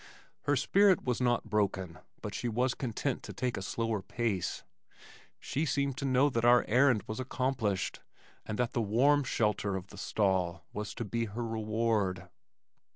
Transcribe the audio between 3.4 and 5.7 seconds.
a slower pace. She